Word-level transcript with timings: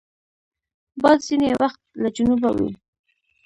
باد 1.01 1.19
ځینې 1.27 1.49
وخت 1.61 1.81
له 2.01 2.09
جنوبه 2.15 2.49
وي 2.57 2.69